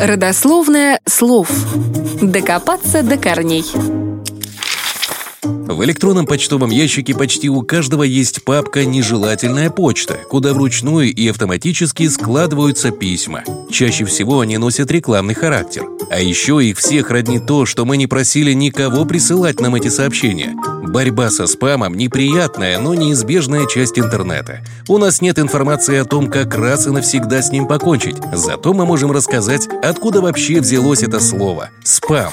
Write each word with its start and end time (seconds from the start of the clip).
Родословное 0.00 1.00
слов. 1.06 1.50
Докопаться 2.22 3.02
до 3.02 3.16
корней. 3.16 3.64
В 5.70 5.84
электронном 5.84 6.26
почтовом 6.26 6.70
ящике 6.70 7.14
почти 7.14 7.48
у 7.48 7.62
каждого 7.62 8.02
есть 8.02 8.42
папка 8.42 8.84
«Нежелательная 8.84 9.70
почта», 9.70 10.14
куда 10.28 10.52
вручную 10.52 11.14
и 11.14 11.28
автоматически 11.28 12.08
складываются 12.08 12.90
письма. 12.90 13.44
Чаще 13.70 14.04
всего 14.04 14.40
они 14.40 14.58
носят 14.58 14.90
рекламный 14.90 15.34
характер. 15.34 15.86
А 16.10 16.18
еще 16.20 16.58
их 16.60 16.76
всех 16.76 17.10
роднит 17.10 17.46
то, 17.46 17.66
что 17.66 17.84
мы 17.84 17.98
не 17.98 18.08
просили 18.08 18.52
никого 18.52 19.04
присылать 19.04 19.60
нам 19.60 19.76
эти 19.76 19.86
сообщения. 19.88 20.56
Борьба 20.82 21.30
со 21.30 21.46
спамом– 21.46 21.94
неприятная, 21.96 22.80
но 22.80 22.94
неизбежная 22.94 23.68
часть 23.68 23.96
интернета. 23.96 24.64
У 24.88 24.98
нас 24.98 25.20
нет 25.20 25.38
информации 25.38 25.98
о 25.98 26.04
том, 26.04 26.28
как 26.28 26.52
раз 26.56 26.88
и 26.88 26.90
навсегда 26.90 27.42
с 27.42 27.52
ним 27.52 27.68
покончить. 27.68 28.16
Зато 28.32 28.74
мы 28.74 28.86
можем 28.86 29.12
рассказать, 29.12 29.68
откуда 29.84 30.20
вообще 30.20 30.60
взялось 30.60 31.04
это 31.04 31.20
слово– 31.20 31.70
спам. 31.84 32.32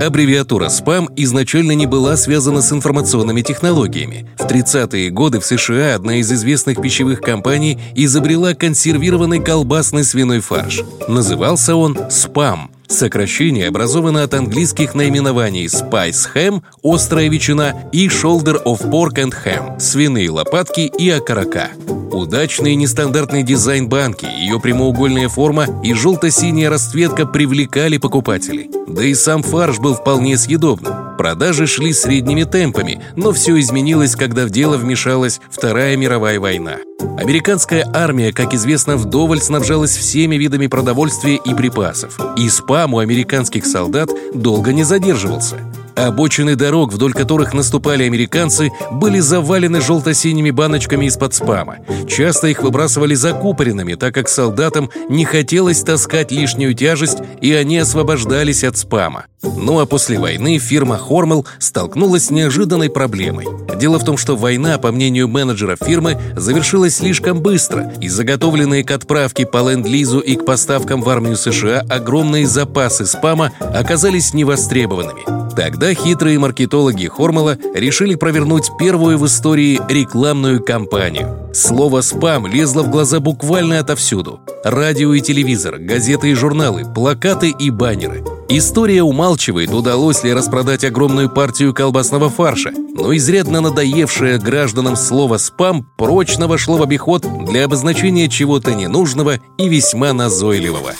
Аббревиатура 0.00 0.68
«спам» 0.68 1.08
изначально 1.16 1.72
не 1.72 1.86
была 1.86 2.16
связана 2.16 2.60
с 2.60 2.72
информационными 2.72 3.40
технологиями. 3.40 4.28
В 4.38 4.42
30-е 4.42 5.10
годы 5.10 5.40
в 5.40 5.46
США 5.46 5.94
одна 5.94 6.16
из 6.16 6.30
известных 6.30 6.80
пищевых 6.80 7.20
компаний 7.20 7.78
изобрела 7.94 8.54
консервированный 8.54 9.40
колбасный 9.40 10.04
свиной 10.04 10.40
фарш. 10.40 10.82
Назывался 11.08 11.76
он 11.76 11.98
«спам». 12.10 12.70
Сокращение 12.88 13.66
образовано 13.68 14.22
от 14.22 14.34
английских 14.34 14.94
наименований 14.94 15.66
Spice 15.66 16.28
Ham– 16.34 16.62
острая 16.84 17.28
ветчина 17.28 17.74
и 17.90 18.06
Shoulder 18.06 18.62
of 18.64 18.88
Pork 18.88 19.14
and 19.14 19.34
Ham– 19.44 19.78
свиные 19.80 20.30
лопатки 20.30 20.92
и 20.96 21.10
окорока. 21.10 21.70
Удачный 22.16 22.72
и 22.72 22.76
нестандартный 22.76 23.42
дизайн 23.42 23.90
банки, 23.90 24.24
ее 24.24 24.58
прямоугольная 24.58 25.28
форма 25.28 25.66
и 25.84 25.92
желто-синяя 25.92 26.70
расцветка 26.70 27.26
привлекали 27.26 27.98
покупателей. 27.98 28.70
Да 28.88 29.04
и 29.04 29.14
сам 29.14 29.42
фарш 29.42 29.80
был 29.80 29.94
вполне 29.94 30.38
съедобным. 30.38 30.94
Продажи 31.18 31.66
шли 31.66 31.92
средними 31.92 32.44
темпами, 32.44 33.02
но 33.16 33.32
все 33.32 33.60
изменилось, 33.60 34.16
когда 34.16 34.46
в 34.46 34.50
дело 34.50 34.78
вмешалась 34.78 35.42
Вторая 35.50 35.94
мировая 35.98 36.40
война. 36.40 36.76
Американская 37.18 37.86
армия, 37.92 38.32
как 38.32 38.54
известно, 38.54 38.96
вдоволь 38.96 39.40
снабжалась 39.40 39.94
всеми 39.94 40.36
видами 40.36 40.68
продовольствия 40.68 41.36
и 41.36 41.54
припасов. 41.54 42.18
И 42.38 42.48
спам 42.48 42.94
у 42.94 42.98
американских 42.98 43.66
солдат 43.66 44.08
долго 44.32 44.72
не 44.72 44.84
задерживался. 44.84 45.58
Обочины 45.96 46.56
дорог, 46.56 46.92
вдоль 46.92 47.14
которых 47.14 47.54
наступали 47.54 48.04
американцы, 48.04 48.70
были 48.92 49.18
завалены 49.18 49.80
желто-синими 49.80 50.50
баночками 50.50 51.06
из-под 51.06 51.34
спама. 51.34 51.78
Часто 52.06 52.48
их 52.48 52.62
выбрасывали 52.62 53.14
закупоренными, 53.14 53.94
так 53.94 54.14
как 54.14 54.28
солдатам 54.28 54.90
не 55.08 55.24
хотелось 55.24 55.80
таскать 55.80 56.30
лишнюю 56.30 56.74
тяжесть, 56.74 57.18
и 57.40 57.52
они 57.54 57.78
освобождались 57.78 58.62
от 58.62 58.76
спама. 58.76 59.24
Ну 59.42 59.80
а 59.80 59.86
после 59.86 60.18
войны 60.18 60.58
фирма 60.58 60.96
Хормел 60.96 61.46
столкнулась 61.58 62.26
с 62.26 62.30
неожиданной 62.30 62.90
проблемой. 62.90 63.46
Дело 63.78 63.98
в 63.98 64.04
том, 64.04 64.16
что 64.16 64.36
война, 64.36 64.78
по 64.78 64.92
мнению 64.92 65.28
менеджера 65.28 65.76
фирмы, 65.76 66.18
завершилась 66.36 66.96
слишком 66.96 67.40
быстро, 67.40 67.92
и 68.00 68.08
заготовленные 68.08 68.84
к 68.84 68.90
отправке 68.90 69.46
по 69.46 69.58
ленд-лизу 69.70 70.20
и 70.20 70.36
к 70.36 70.44
поставкам 70.44 71.02
в 71.02 71.08
армию 71.08 71.36
США 71.36 71.84
огромные 71.88 72.46
запасы 72.46 73.06
спама 73.06 73.52
оказались 73.60 74.34
невостребованными. 74.34 75.22
Тогда 75.54 75.94
хитрые 75.94 76.38
маркетологи 76.38 77.06
Хормала 77.06 77.58
решили 77.74 78.14
провернуть 78.14 78.70
первую 78.78 79.18
в 79.18 79.26
истории 79.26 79.80
рекламную 79.88 80.62
кампанию. 80.62 81.45
Слово 81.56 82.02
«спам» 82.02 82.46
лезло 82.46 82.82
в 82.82 82.90
глаза 82.90 83.18
буквально 83.18 83.78
отовсюду. 83.78 84.40
Радио 84.62 85.14
и 85.14 85.22
телевизор, 85.22 85.78
газеты 85.78 86.30
и 86.30 86.34
журналы, 86.34 86.84
плакаты 86.84 87.48
и 87.48 87.70
баннеры. 87.70 88.22
История 88.50 89.02
умалчивает, 89.02 89.70
удалось 89.70 90.22
ли 90.22 90.34
распродать 90.34 90.84
огромную 90.84 91.30
партию 91.30 91.72
колбасного 91.72 92.28
фарша, 92.28 92.72
но 92.72 93.16
изрядно 93.16 93.62
надоевшее 93.62 94.36
гражданам 94.36 94.96
слово 94.96 95.38
«спам» 95.38 95.86
прочно 95.96 96.46
вошло 96.46 96.76
в 96.76 96.82
обиход 96.82 97.24
для 97.46 97.64
обозначения 97.64 98.28
чего-то 98.28 98.74
ненужного 98.74 99.40
и 99.56 99.66
весьма 99.66 100.12
назойливого. 100.12 100.92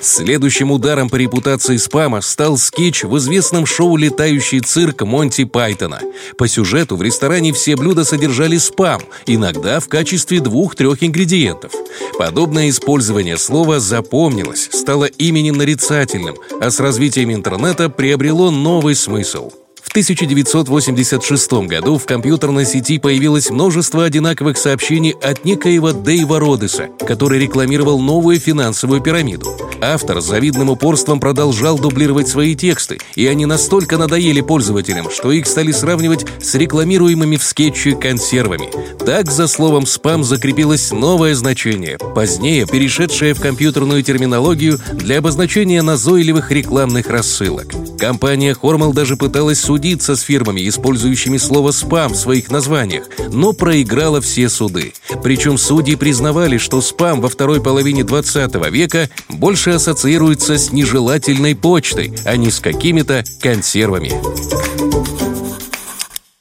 Следующим 0.00 0.70
ударом 0.70 1.08
по 1.08 1.16
репутации 1.16 1.76
спама 1.78 2.20
стал 2.20 2.58
скетч 2.58 3.04
в 3.04 3.16
известном 3.18 3.66
шоу 3.66 3.96
«Летающий 3.96 4.60
цирк» 4.60 5.02
Монти 5.02 5.44
Пайтона. 5.44 6.00
По 6.36 6.46
сюжету 6.48 6.96
в 6.96 7.02
ресторане 7.02 7.52
все 7.52 7.76
блюда 7.76 8.04
содержали 8.04 8.58
спам, 8.58 9.02
иногда 9.26 9.80
в 9.80 9.88
качестве 9.88 10.40
двух-трех 10.40 11.02
ингредиентов. 11.02 11.72
Подобное 12.18 12.68
использование 12.68 13.38
слова 13.38 13.80
запомнилось, 13.80 14.68
стало 14.72 15.06
именем 15.06 15.56
нарицательным, 15.56 16.36
а 16.60 16.70
с 16.70 16.78
развитием 16.78 17.32
интернета 17.32 17.88
приобрело 17.88 18.50
новый 18.50 18.94
смысл– 18.94 19.50
1986 19.96 21.52
году 21.66 21.96
в 21.96 22.04
компьютерной 22.04 22.66
сети 22.66 22.98
появилось 22.98 23.48
множество 23.48 24.04
одинаковых 24.04 24.58
сообщений 24.58 25.12
от 25.12 25.46
некоего 25.46 25.92
Дэйва 25.92 26.38
Родеса, 26.38 26.90
который 27.06 27.38
рекламировал 27.38 27.98
новую 27.98 28.38
финансовую 28.38 29.00
пирамиду. 29.00 29.56
Автор 29.80 30.20
с 30.20 30.26
завидным 30.26 30.68
упорством 30.68 31.18
продолжал 31.18 31.78
дублировать 31.78 32.28
свои 32.28 32.54
тексты, 32.54 32.98
и 33.14 33.26
они 33.26 33.46
настолько 33.46 33.96
надоели 33.96 34.42
пользователям, 34.42 35.10
что 35.10 35.32
их 35.32 35.46
стали 35.46 35.72
сравнивать 35.72 36.26
с 36.42 36.54
рекламируемыми 36.54 37.36
в 37.36 37.42
скетче 37.42 37.96
консервами. 37.96 38.68
Так 39.04 39.30
за 39.30 39.46
словом 39.46 39.86
«спам» 39.86 40.24
закрепилось 40.24 40.92
новое 40.92 41.34
значение, 41.34 41.96
позднее 42.14 42.66
перешедшее 42.66 43.32
в 43.32 43.40
компьютерную 43.40 44.02
терминологию 44.02 44.78
для 44.92 45.18
обозначения 45.18 45.80
назойливых 45.80 46.50
рекламных 46.50 47.08
рассылок. 47.08 47.68
Компания 47.98 48.54
Hormel 48.60 48.92
даже 48.92 49.16
пыталась 49.16 49.60
судиться 49.86 50.16
с 50.16 50.22
фирмами, 50.22 50.68
использующими 50.68 51.36
слово 51.36 51.70
«спам» 51.70 52.12
в 52.12 52.16
своих 52.16 52.50
названиях, 52.50 53.04
но 53.30 53.52
проиграла 53.52 54.20
все 54.20 54.48
суды. 54.48 54.92
Причем 55.22 55.58
судьи 55.58 55.94
признавали, 55.94 56.58
что 56.58 56.80
спам 56.80 57.20
во 57.20 57.28
второй 57.28 57.62
половине 57.62 58.02
20 58.02 58.52
века 58.72 59.08
больше 59.28 59.70
ассоциируется 59.70 60.58
с 60.58 60.72
нежелательной 60.72 61.54
почтой, 61.54 62.12
а 62.24 62.36
не 62.36 62.50
с 62.50 62.58
какими-то 62.58 63.22
консервами. 63.40 64.12